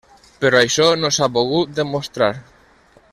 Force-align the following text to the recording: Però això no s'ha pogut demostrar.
Però 0.43 0.61
això 0.67 0.87
no 1.01 1.11
s'ha 1.17 1.29
pogut 1.37 1.77
demostrar. 1.81 2.31